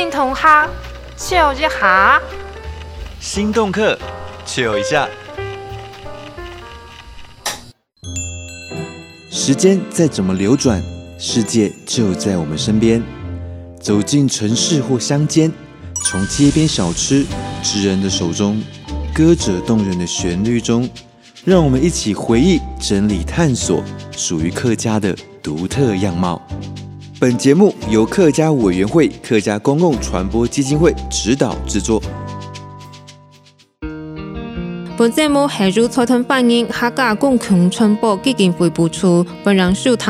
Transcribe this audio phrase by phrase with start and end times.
[0.00, 0.70] 心同学，
[1.14, 2.18] 笑一下。
[3.20, 3.98] 心动课，
[4.46, 5.06] 笑一下。
[9.30, 10.82] 时间再怎么流转，
[11.18, 13.02] 世界就在我们身边。
[13.78, 15.52] 走进城市或乡间，
[16.06, 17.26] 从街边小吃、
[17.62, 18.58] 职人的手中，
[19.14, 20.88] 歌者动人的旋律中，
[21.44, 26.40] 让我们一起回忆、整理、探索属于客家的独特样貌。
[27.20, 32.00] 本节目由客家委员会客家公共传播基金会指导制作。
[34.96, 40.06] 本节目系由财团反映客家公共传播基金会播出，本人收听。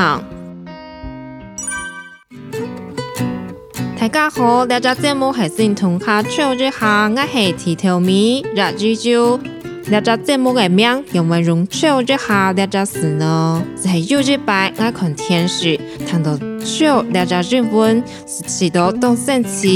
[3.98, 9.40] 大家好，这个节目系新同学唱一下，我系提条米热猪猪。
[9.82, 13.64] 这个节目的名有没有用唱一下这个词呢？
[13.76, 16.38] 是有一摆我看天使，听到。
[16.64, 19.68] 笑，大家询问是许多动声词，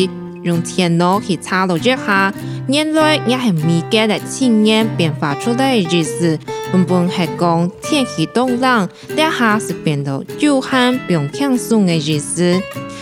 [0.42, 2.32] 用电脑去查了一下，
[2.68, 6.38] 原来也系民间的经验变化出来的意思。
[6.72, 12.60] 本本系讲天气冻冷，底下是变得有汗不用轻松的意思。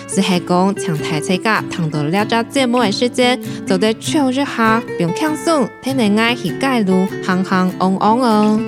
[0.08, 8.60] 是系讲像台车家听到了这节目的时间，就得笑一下，不用轻松，听得爱去街路行行旺旺哦。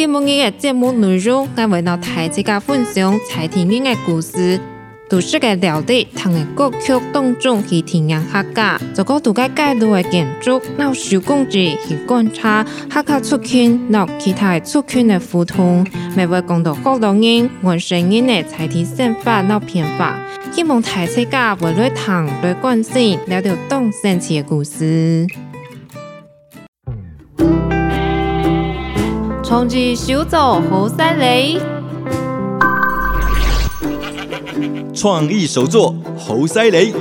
[0.00, 4.58] 今日嘅节目内容，我为了大家分享柴田人嘅故事，
[5.10, 20.18] 都市嘅料理，同嘅歌曲当中去体验客家，做个独家街道嘅建筑，拿手工具去观察客家族群，拿其他嘅族群嘅互动，每位讲到好多人、原生人嘅柴田生活、拿变化，
[20.50, 25.26] 希望大家会来听、来关心，了解当神奇嘅故事。
[29.50, 31.58] 从此小组好犀利，
[34.94, 36.94] 创意手作好犀利。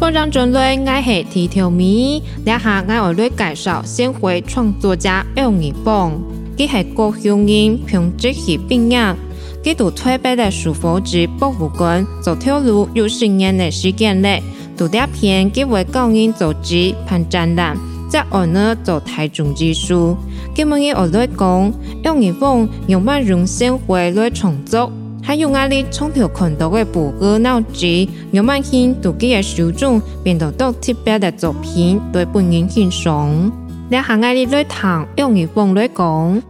[0.00, 6.20] 本章准备爱系提条咪，两下爱我来介绍纤维创作家杨义凤，
[6.56, 9.14] 佢系高雄人，平直系毕业，
[9.62, 14.42] 佢到台北的师范及博物馆，走条路有十年的时间嘞。
[14.82, 17.76] 读第篇，佢为高人组织办展览，
[18.10, 20.16] 在我呢做台中技术。
[20.56, 21.72] 佢们嘅我来讲，
[22.02, 24.90] 杨义凤用万用纤维来创作，
[25.22, 27.86] 还有压力从头看到的布个脑子，
[28.32, 33.52] 用万兴读佢嘅手中变到到特别的作品，对本人欣赏。
[33.88, 36.42] 你下压力来谈杨义凤来讲，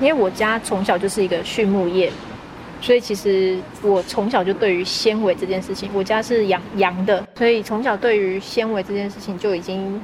[0.00, 2.12] 因为我家从小就是一个畜牧业。
[2.82, 10.00] 所以其实我从小就对于纤维这件事情，我家是养羊的，所以从小对于纤维这件事情就已经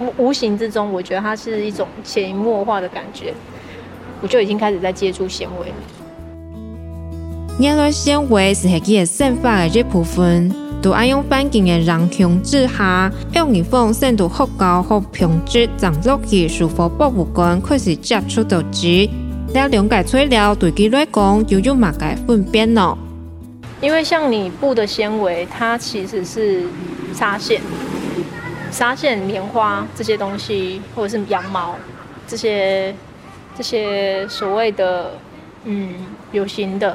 [0.00, 3.32] 无无形之中，我觉得它是一种潜移默化的感觉，
[4.20, 5.74] 我就已经开始在接触纤维了。
[7.58, 19.08] 原来纤维是客家生活的一部分，都爱用环境的人控制下，杨义凤深度学校和品质长落去，书法博物馆开始接触到纸。
[19.56, 22.94] 这两个材料对佢来讲就有乜个分别呢？
[23.80, 26.66] 因为像你布的纤维，它其实是
[27.14, 27.62] 纱线、
[28.70, 31.74] 纱线、棉花这些东西，或者是羊毛
[32.28, 32.94] 这些
[33.56, 35.12] 这些所谓的
[35.64, 35.94] 嗯
[36.32, 36.94] 有形的，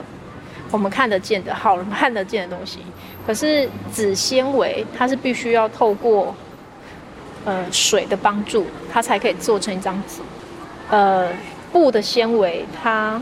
[0.70, 2.78] 我们看得见的好看得见的东西。
[3.26, 6.36] 可是纸纤维，它是必须要透过
[7.44, 10.22] 呃水的帮助，它才可以做成一张纸，
[10.92, 11.28] 呃。
[11.72, 13.22] 布的纤维，它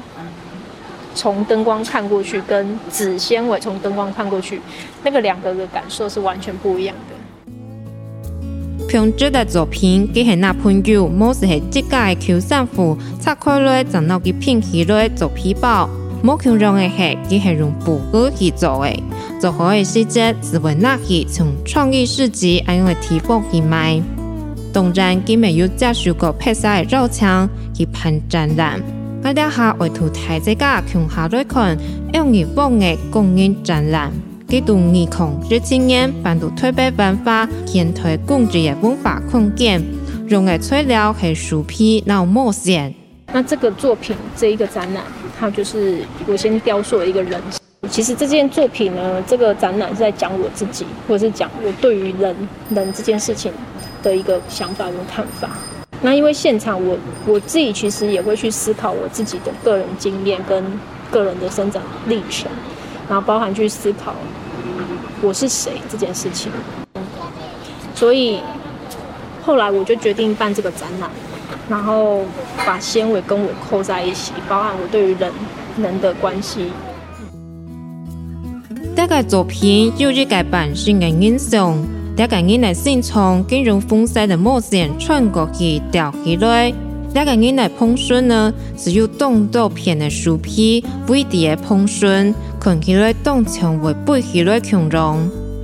[1.14, 4.62] 从灯光看过去，跟纸纤维从灯光看过去，
[5.04, 7.16] 那个两个的感受是完全不一样的。
[8.88, 15.88] 品质的作品，佢系那朋友，冇是系自家嘅求生符，拆开来就攞佢拼起来做皮包。
[16.24, 19.00] 冇强用嘅系，佢系用布革去做嘅。
[19.40, 24.02] 做好嘅时节，是为那去从创意市集，还用提货去卖。
[24.72, 27.28] 当然，佢没有接受过拍摄的邀请
[27.74, 28.80] 去办展览。
[29.24, 31.78] 我哋下为图台这个穷下来看，
[32.14, 34.12] 杨义凤的公益展览，
[34.48, 39.84] 佢读二空这几年办到台北文化现代工具的文化空间，
[40.28, 42.94] 用的材料系树皮，然后墨线。
[43.34, 45.04] 那这个作品这一个展览，
[45.40, 47.42] 它就是我先雕塑了一个人。
[47.90, 52.36] 其实这件作品呢，这个展览是在讲我自己，或者是讲我对于人
[52.70, 53.52] 人这件事情。
[54.02, 55.50] 的一个想法跟看法。
[56.02, 60.64] 那因为现场我我自己其实也会去思考我自己的个人经验跟
[61.12, 62.50] 个人的生长历程，
[63.10, 64.16] 然后包含去思考
[65.22, 66.52] 我是谁这件事情。
[67.94, 68.40] 所以
[69.44, 71.10] 后来我就决定办这个展览。
[71.68, 72.24] 然后
[72.66, 75.32] 把纤维跟我扣在一起，包含我对于人
[75.78, 76.72] 人的关系。
[78.96, 81.78] 这个作品有一个版型的印象，
[82.20, 86.70] 这个人的心从金融风势的毛线穿过去掉起来。
[87.14, 95.18] 这个人的碰顺呢，是由动刀片的树皮微底的碰顺，看起来动墙为背起来强壮。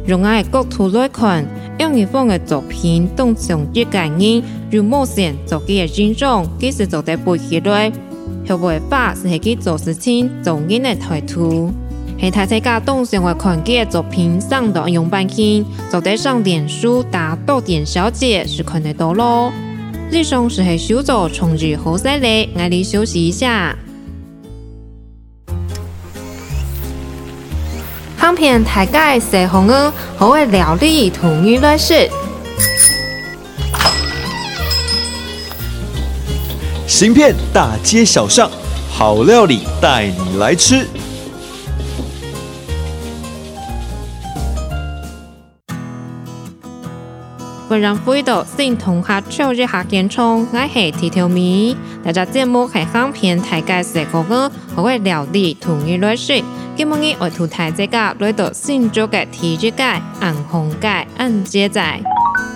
[0.07, 1.45] 用爱角度来看，
[1.77, 4.41] 用一方的作品，动墙一个人
[4.71, 7.91] 用毛线做起的形状，其实做得背起来。
[8.47, 11.69] 后背法是去做事情，做人的态度。
[12.17, 19.51] 系睇睇家动墙的看见的作品，上到用半天，做得上点书，打到点小姐是看得到咯。
[20.11, 23.75] 以上是系小组从日好犀利，爱你休息一下。
[28.17, 32.09] 香片大概是红鹅，好的料理同鱼类食。
[36.87, 38.49] 行片大街小巷，
[38.89, 40.87] 好料理带你来吃。
[47.67, 51.75] 本人回到新同学超级下健康，我系提条咪。
[52.03, 56.43] 大家节目系香片大概是红鹅，好会料理同鱼类食。
[56.75, 59.83] 今日我图台这个来到新竹的体育界、
[60.19, 61.99] 安红界、安街仔，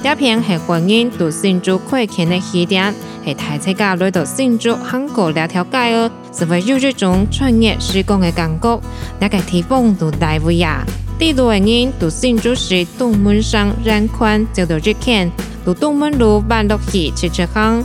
[0.03, 2.93] 这片系欢迎到新竹开垦的起点，
[3.25, 8.79] 系台这个来到新竹韩国两条街哦，是为有这种专业施工的感觉，
[9.19, 10.85] 那个地方都大不呀。
[11.19, 15.29] 第六个人到新竹市东门上人宽走到这片，
[15.65, 17.83] 到东门路万乐溪吃吃香。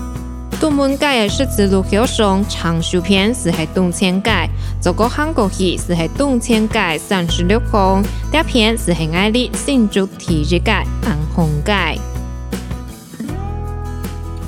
[0.61, 4.49] 东门街的十字路口上长寿片是喺东千街，
[4.81, 8.01] 走过韩国去是喺东千街三十六号，
[8.31, 12.01] 第片是喺爱丽新竹体育街安红街。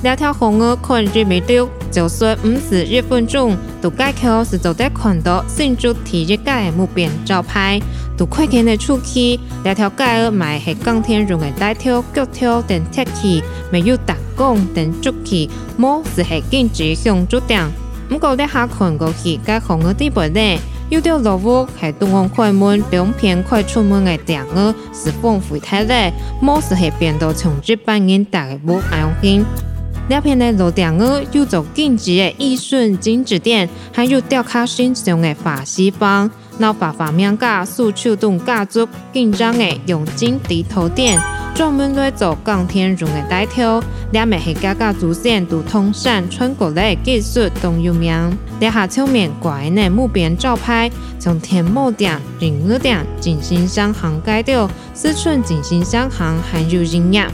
[0.01, 7.81] 两条红鹅看日没丢，就算不是日本种，都街口是走得看到新竹体育街的木边招牌，
[8.17, 9.39] 都快见的出去。
[9.63, 14.15] 两条街儿买系钢铁用的带条脚条等铁器，没有打。
[14.37, 15.49] 讲等足去，
[15.79, 17.67] 冇是系禁止向足点。
[18.11, 20.59] 唔过你下看过去，该红的地板呢，
[20.91, 26.13] 有条路屋系东方快门两片快出门的店儿，是丰富太嘞。
[26.39, 29.43] 冇是系变到从日本人大个屋爱用。
[30.07, 41.19] 两片的路店儿有做禁止的艺术金纸店，还有雕刻形象的法西方，闹法法面架诉求动家族紧张的用金低头店。
[41.55, 48.37] 专门来做钢铁用的带条，两面系家家祖先都通山穿过来技术都有名。
[48.59, 50.87] 底下侧面挂的木边招牌，
[51.17, 57.31] 从天母店、仁爱店、金星商行改掉，四川金星商行很有营养。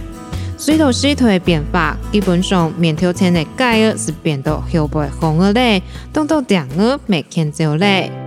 [0.57, 5.83] 随着时代变化，基本上面条前的盖儿是变到后背红了嘞，
[6.13, 8.22] 等到两儿没看到嘞。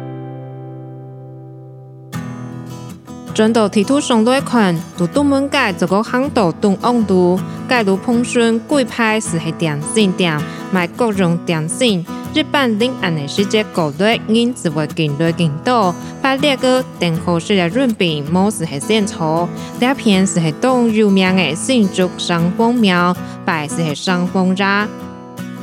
[3.36, 7.38] 转到地图上来看，都东门街这个巷道东旺度，
[7.68, 10.40] 街路碰顺贵派是系点心店，
[10.72, 12.02] 卖各种点心。
[12.32, 19.46] 日本临岸的世界各地人只会进来更多，把那个等候式的润饼模式系现炒。
[19.78, 24.88] 这片是系东有名的新竹上峰庙，拜是系上峰茶。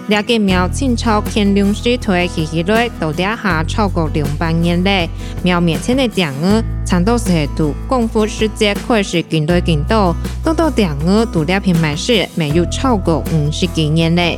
[0.07, 5.09] 两个庙清朝乾隆时代起起来，到底下超过两百年嘞。
[5.41, 14.37] 庙面前的店儿，常都是读功夫世界开始更多更多，等到店儿读两片卖时，没有超过五十几年嘞。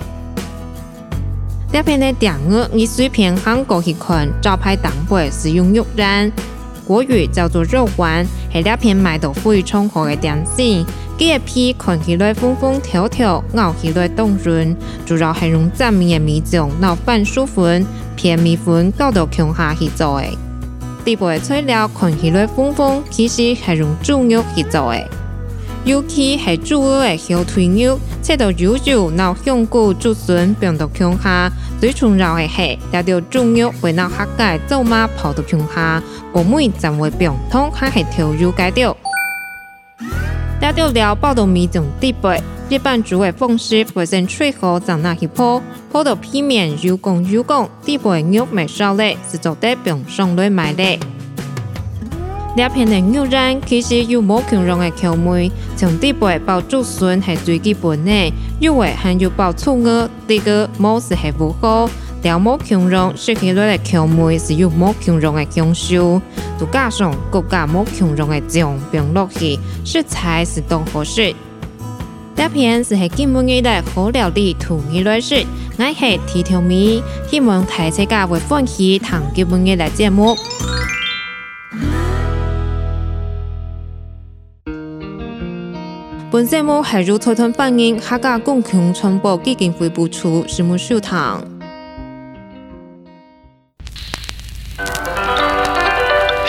[1.71, 6.31] 两片的店儿，你随便韩国去看，招牌当背是用肉圆，
[6.85, 10.85] 国语叫做肉丸，系两片卖到非常好的点心。
[11.17, 17.85] 这个皮看起来风风条条，咬起来动润，主要系用正面的米浆，拿番薯粉、
[18.17, 20.27] 片米粉搞到强下去做的。
[21.05, 25.07] 底部的材料看起来丰丰，其实系用猪肉去做的，
[25.85, 36.03] 尤其系猪鹅的小腿肉，切到油油，拿香菇、竹笋放到强下，最重要的系，拿到猪肉会拿下盖走马跑到强下，
[36.33, 38.97] 我们才会变通，还系调油改掉。
[40.65, 42.41] 加掉料包到米种底背，
[42.71, 50.99] 日本煮的方式会先脆口再拿去泡，泡到皮面又光又光，底背肉没烧嘞，是做得并上来卖的。
[52.55, 61.87] 两片的牛腩其实有冇强浓的口味，从底背包竹笋系最基本的，肉味含有包葱鹅，这个冇是系无好。
[62.25, 66.19] 料冇强浓，食起来的口味是有冇强浓的香酥。
[66.57, 71.35] 都加上各家冇强浓的酱，并落去，食材是都合适。
[72.35, 75.37] 这篇是喺今晡日的好料理图语来说，
[75.77, 80.35] 我系提条咪，希望大家会欢喜听今晡日的节目。
[86.31, 91.54] 本节目系由财团反映客家共同传播基金会播出，节目收听。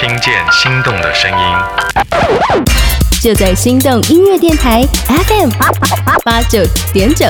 [0.06, 1.36] 听见心动的声音，
[3.20, 5.50] 就在心动音乐电台 FM
[6.22, 7.26] 八九点九。